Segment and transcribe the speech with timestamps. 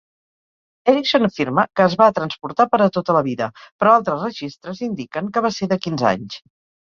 [0.93, 3.51] Erickson afirma que es va transportar per a tota la vida,
[3.83, 6.41] però altres registres indiquen que va ser de quinze anys.